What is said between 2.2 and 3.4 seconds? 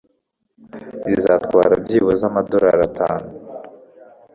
amadorari atanu.